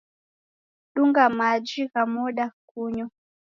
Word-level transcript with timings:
Dunga 0.93 1.25
maji 1.37 1.81
gha 1.91 2.03
modo 2.13 2.45
kunyo. 2.69 3.05